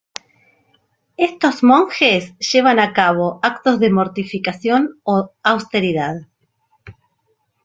Estos 1.27 1.61
monjes 1.63 2.35
llevan 2.39 2.79
a 2.79 2.91
cabo 2.91 3.39
actos 3.43 3.79
de 3.79 3.91
mortificación 3.91 4.99
o 5.03 5.31
austeridad. 5.43 6.15